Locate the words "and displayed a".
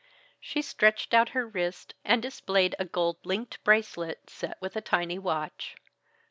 2.03-2.85